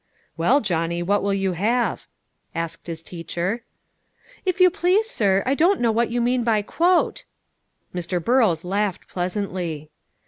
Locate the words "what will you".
1.03-1.51